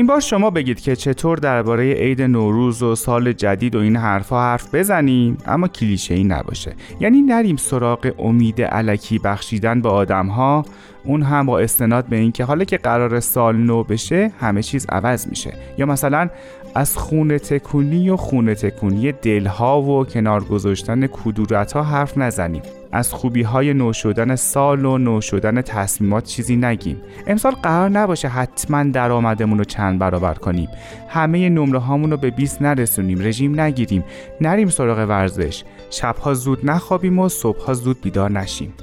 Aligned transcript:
این 0.00 0.06
بار 0.06 0.20
شما 0.20 0.50
بگید 0.50 0.80
که 0.80 0.96
چطور 0.96 1.38
درباره 1.38 1.92
عید 1.92 2.22
نوروز 2.22 2.82
و 2.82 2.94
سال 2.94 3.32
جدید 3.32 3.74
و 3.74 3.78
این 3.78 3.96
حرفها 3.96 4.42
حرف 4.42 4.74
بزنیم 4.74 5.38
اما 5.46 5.68
کلیشه 5.68 6.14
ای 6.14 6.24
نباشه. 6.24 6.74
یعنی 7.00 7.22
نریم 7.22 7.56
سراغ 7.56 8.12
امید 8.18 8.62
علکی 8.62 9.18
بخشیدن 9.18 9.80
به 9.80 9.88
آدم 9.88 10.26
ها 10.26 10.64
اون 11.04 11.22
هم 11.22 11.46
با 11.46 11.58
استناد 11.58 12.06
به 12.06 12.16
اینکه 12.16 12.44
حالا 12.44 12.64
که 12.64 12.76
قرار 12.76 13.20
سال 13.20 13.56
نو 13.56 13.82
بشه 13.82 14.32
همه 14.40 14.62
چیز 14.62 14.86
عوض 14.88 15.28
میشه. 15.28 15.52
یا 15.78 15.86
مثلا 15.86 16.28
از 16.74 16.96
خونه 16.96 17.38
تکونی 17.38 18.10
و 18.10 18.16
خونه 18.16 18.54
تکونی 18.54 19.12
دلها 19.12 19.82
و 19.82 20.04
کنار 20.04 20.44
گذاشتن 20.44 21.06
کدورت 21.06 21.72
ها 21.72 21.82
حرف 21.82 22.18
نزنیم. 22.18 22.62
از 22.92 23.12
خوبی 23.12 23.42
های 23.42 23.74
نو 23.74 23.92
شدن 23.92 24.36
سال 24.36 24.84
و 24.84 24.98
نو 24.98 25.20
شدن 25.20 25.62
تصمیمات 25.62 26.24
چیزی 26.24 26.56
نگیم. 26.56 26.96
امسال 27.26 27.52
قرار 27.52 27.88
نباشه 27.88 28.28
حتما 28.28 28.84
درآمدمون 28.84 29.58
رو 29.58 29.64
چند 29.64 29.98
برابر 29.98 30.34
کنیم. 30.34 30.68
همه 31.08 31.48
نمره 31.48 31.78
هامون 31.78 32.10
رو 32.10 32.16
به 32.16 32.30
20 32.30 32.62
نرسونیم. 32.62 33.20
رژیم 33.20 33.60
نگیریم. 33.60 34.04
نریم 34.40 34.68
سراغ 34.68 35.08
ورزش. 35.08 35.64
شبها 35.90 36.34
زود 36.34 36.70
نخوابیم 36.70 37.18
و 37.18 37.28
صبحها 37.28 37.74
زود 37.74 38.00
بیدار 38.00 38.30
نشیم. 38.30 38.74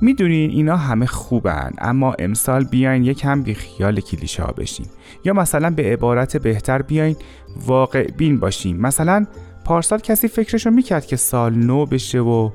می‌دونین 0.00 0.50
اینا 0.50 0.76
همه 0.76 1.06
خوبن 1.06 1.72
اما 1.78 2.14
امسال 2.18 2.64
بیاین 2.64 3.04
یکم 3.04 3.42
بی 3.42 3.54
خیال 3.54 4.00
کلیشه 4.00 4.42
ها 4.42 4.52
بشیم 4.52 4.86
یا 5.24 5.32
مثلا 5.32 5.70
به 5.70 5.92
عبارت 5.92 6.36
بهتر 6.36 6.82
بیاین 6.82 7.16
واقع 7.66 8.10
بین 8.10 8.40
باشیم 8.40 8.76
مثلا 8.76 9.26
پارسال 9.64 9.98
کسی 9.98 10.28
فکرشو 10.28 10.70
می‌کرد 10.70 11.06
که 11.06 11.16
سال 11.16 11.54
نو 11.54 11.86
بشه 11.86 12.20
و 12.20 12.50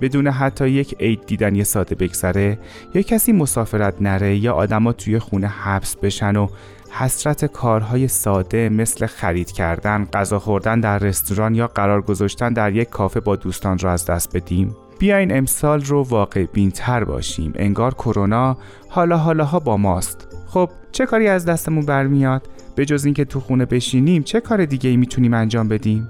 بدون 0.00 0.28
حتی 0.28 0.68
یک 0.68 0.96
عید 1.00 1.26
دیدن 1.26 1.54
یه 1.54 1.64
ساده 1.64 1.94
بگذره 1.94 2.58
یا 2.94 3.02
کسی 3.02 3.32
مسافرت 3.32 4.02
نره 4.02 4.36
یا 4.36 4.54
آدما 4.54 4.92
توی 4.92 5.18
خونه 5.18 5.46
حبس 5.46 5.96
بشن 5.96 6.36
و 6.36 6.48
حسرت 6.90 7.44
کارهای 7.44 8.08
ساده 8.08 8.68
مثل 8.68 9.06
خرید 9.06 9.52
کردن، 9.52 10.04
غذا 10.12 10.38
خوردن 10.38 10.80
در 10.80 10.98
رستوران 10.98 11.54
یا 11.54 11.66
قرار 11.66 12.02
گذاشتن 12.02 12.52
در 12.52 12.72
یک 12.72 12.88
کافه 12.88 13.20
با 13.20 13.36
دوستان 13.36 13.78
را 13.78 13.92
از 13.92 14.06
دست 14.06 14.36
بدیم؟ 14.36 14.76
بیاین 14.98 15.36
امسال 15.36 15.84
رو 15.84 16.02
واقع 16.02 16.44
بینتر 16.44 17.04
باشیم. 17.04 17.52
انگار 17.56 17.94
کرونا 17.94 18.56
حالا 18.88 19.16
حالاها 19.16 19.58
با 19.58 19.76
ماست. 19.76 20.28
خب 20.46 20.70
چه 20.92 21.06
کاری 21.06 21.28
از 21.28 21.44
دستمون 21.44 21.86
برمیاد؟ 21.86 22.48
به 22.74 22.84
جز 22.84 23.04
اینکه 23.04 23.24
تو 23.24 23.40
خونه 23.40 23.64
بشینیم 23.64 24.22
چه 24.22 24.40
کار 24.40 24.64
دیگه 24.64 24.90
ای 24.90 24.96
می‌تونیم 24.96 25.34
انجام 25.34 25.68
بدیم؟ 25.68 26.08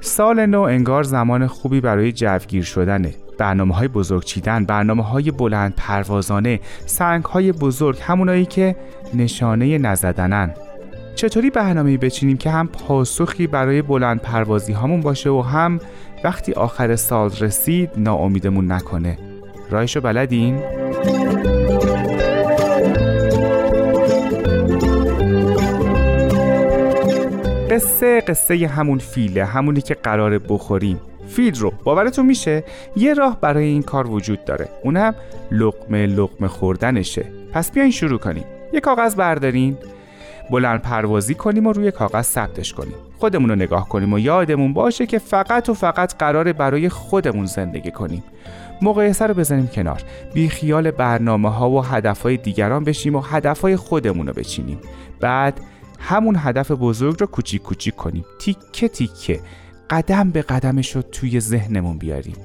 سال 0.00 0.46
نو 0.46 0.60
انگار 0.60 1.02
زمان 1.02 1.46
خوبی 1.46 1.80
برای 1.80 2.12
جوگیر 2.12 2.62
شدنه. 2.62 3.14
برنامه 3.38 3.74
های 3.74 3.88
بزرگ 3.88 4.24
چیدن 4.24 4.64
برنامه 4.64 5.02
های 5.02 5.30
بلند 5.30 5.74
پروازانه 5.76 6.60
سنگ 6.86 7.24
های 7.24 7.52
بزرگ 7.52 7.98
همونایی 8.00 8.44
که 8.44 8.76
نشانه 9.14 9.78
نزدنن. 9.78 10.54
چطوری 11.14 11.50
برنامه 11.50 11.98
بچینیم 11.98 12.36
که 12.36 12.50
هم 12.50 12.68
پاسخی 12.68 13.46
برای 13.46 13.82
بلند 13.82 14.20
پروازی 14.20 14.72
همون 14.72 15.00
باشه 15.00 15.30
و 15.30 15.40
هم 15.40 15.80
وقتی 16.24 16.52
آخر 16.52 16.96
سال 16.96 17.30
رسید 17.40 17.90
ناامیدمون 17.96 18.72
نکنه. 18.72 19.18
رایشو 19.70 20.00
بلدین؟ 20.00 20.62
قصه 27.70 28.20
قصه 28.20 28.66
همون 28.66 28.98
فیله 28.98 29.44
همونی 29.44 29.80
که 29.80 29.94
قراره 29.94 30.38
بخوریم. 30.38 31.00
فیل 31.28 31.54
رو. 31.54 31.72
باورتون 31.84 32.26
میشه؟ 32.26 32.64
یه 32.96 33.14
راه 33.14 33.40
برای 33.40 33.64
این 33.64 33.82
کار 33.82 34.10
وجود 34.10 34.44
داره. 34.44 34.68
اونم 34.84 35.14
لقمه 35.50 36.06
لقمه 36.06 36.48
خوردنشه. 36.48 37.24
پس 37.52 37.72
بیاین 37.72 37.90
شروع 37.90 38.18
کنیم. 38.18 38.44
یه 38.72 38.80
کاغذ 38.80 39.14
بردارین. 39.14 39.78
بلند 40.52 40.82
پروازی 40.82 41.34
کنیم 41.34 41.66
و 41.66 41.72
روی 41.72 41.90
کاغذ 41.90 42.24
ثبتش 42.24 42.72
کنیم. 42.72 42.94
خودمون 43.18 43.50
رو 43.50 43.56
نگاه 43.56 43.88
کنیم 43.88 44.12
و 44.12 44.18
یادمون 44.18 44.72
باشه 44.72 45.06
که 45.06 45.18
فقط 45.18 45.68
و 45.68 45.74
فقط 45.74 46.16
قراره 46.18 46.52
برای 46.52 46.88
خودمون 46.88 47.46
زندگی 47.46 47.90
کنیم. 47.90 48.24
مقایسه 48.82 49.26
رو 49.26 49.34
بزنیم 49.34 49.66
کنار. 49.66 50.02
بی 50.34 50.48
خیال 50.48 50.90
برنامه 50.90 51.50
ها 51.50 51.70
و 51.70 51.84
هدف 51.84 52.22
های 52.22 52.36
دیگران 52.36 52.84
بشیم 52.84 53.14
و 53.14 53.20
هدف 53.20 53.60
های 53.60 53.76
خودمون 53.76 54.26
رو 54.26 54.32
بچینیم. 54.32 54.78
بعد 55.20 55.60
همون 55.98 56.36
هدف 56.38 56.70
بزرگ 56.70 57.20
رو 57.20 57.26
کوچیک 57.26 57.62
کوچیک 57.62 57.96
کنیم. 57.96 58.24
تیکه 58.40 58.88
تیکه. 58.88 59.40
قدم 59.90 60.30
به 60.30 60.42
قدمش 60.42 60.96
رو 60.96 61.02
توی 61.02 61.40
ذهنمون 61.40 61.98
بیاریم. 61.98 62.36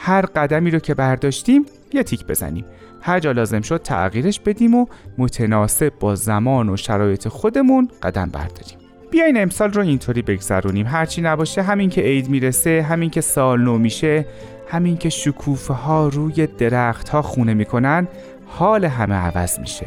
هر 0.00 0.26
قدمی 0.26 0.70
رو 0.70 0.78
که 0.78 0.94
برداشتیم 0.94 1.66
یه 1.92 2.02
تیک 2.02 2.26
بزنیم. 2.26 2.64
هر 3.02 3.20
جا 3.20 3.32
لازم 3.32 3.60
شد 3.60 3.82
تغییرش 3.82 4.40
بدیم 4.40 4.74
و 4.74 4.86
متناسب 5.18 5.92
با 6.00 6.14
زمان 6.14 6.68
و 6.68 6.76
شرایط 6.76 7.28
خودمون 7.28 7.88
قدم 8.02 8.30
برداریم. 8.32 8.78
بیاین 9.10 9.42
امسال 9.42 9.72
رو 9.72 9.82
اینطوری 9.82 10.22
بگذرونیم. 10.22 10.86
هرچی 10.86 11.22
نباشه 11.22 11.62
همین 11.62 11.90
که 11.90 12.00
عید 12.00 12.28
می‌رسه 12.28 12.86
همین 12.88 13.10
که 13.10 13.20
سال 13.20 13.60
نو 13.60 13.78
میشه 13.78 14.26
همین 14.68 14.96
که 14.96 15.08
شکوفه 15.08 15.74
ها 15.74 16.08
روی 16.08 16.46
درخت 16.46 17.08
ها 17.08 17.22
خونه 17.22 17.54
می‌کنن 17.54 18.08
حال 18.46 18.84
همه 18.84 19.14
عوض 19.14 19.58
میشه. 19.58 19.86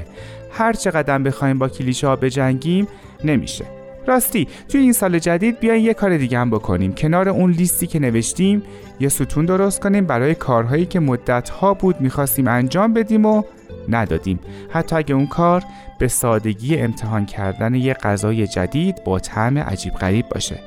هر 0.51 0.73
چه 0.73 0.91
قدم 0.91 1.23
بخوایم 1.23 1.59
با 1.59 1.69
کلیشه 1.69 2.07
ها 2.07 2.15
بجنگیم 2.15 2.87
نمیشه. 3.23 3.80
راستی 4.07 4.47
توی 4.69 4.81
این 4.81 4.93
سال 4.93 5.19
جدید 5.19 5.59
بیاین 5.59 5.85
یه 5.85 5.93
کار 5.93 6.17
دیگه 6.17 6.39
هم 6.39 6.49
بکنیم. 6.49 6.93
کنار 6.93 7.29
اون 7.29 7.51
لیستی 7.51 7.87
که 7.87 7.99
نوشتیم 7.99 8.63
یه 8.99 9.09
ستون 9.09 9.45
درست 9.45 9.81
کنیم 9.81 10.05
برای 10.05 10.35
کارهایی 10.35 10.85
که 10.85 10.99
مدت 10.99 11.49
ها 11.49 11.73
بود 11.73 12.01
می‌خواستیم 12.01 12.47
انجام 12.47 12.93
بدیم 12.93 13.25
و 13.25 13.43
ندادیم. 13.89 14.39
حتی 14.69 14.95
اگه 14.95 15.15
اون 15.15 15.27
کار 15.27 15.63
به 15.99 16.07
سادگی 16.07 16.77
امتحان 16.77 17.25
کردن 17.25 17.75
یه 17.75 17.93
غذای 17.93 18.47
جدید 18.47 19.03
با 19.03 19.19
طعم 19.19 19.57
عجیب 19.57 19.93
غریب 19.93 20.29
باشه. 20.29 20.59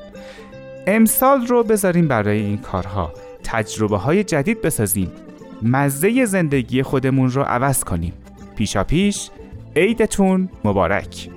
امسال 0.86 1.46
رو 1.46 1.62
بذاریم 1.62 2.08
برای 2.08 2.40
این 2.40 2.58
کارها. 2.58 3.12
تجربه 3.44 3.96
های 3.96 4.24
جدید 4.24 4.62
بسازیم. 4.62 5.12
مزه 5.62 6.24
زندگی 6.24 6.82
خودمون 6.82 7.30
رو 7.30 7.42
عوض 7.42 7.84
کنیم. 7.84 8.12
پیشا 8.56 8.84
پیش 8.84 9.30
عیدتون 9.76 10.48
مبارک. 10.64 11.28